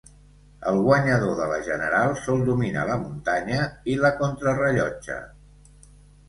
El 0.69 0.77
guanyador 0.85 1.33
de 1.39 1.49
la 1.51 1.59
general 1.67 2.13
sol 2.21 2.41
dominar 2.47 2.87
la 2.87 2.95
muntanya 3.03 3.69
i 3.95 3.99
la 4.07 4.13
contra 4.23 4.57
rellotge. 4.63 5.21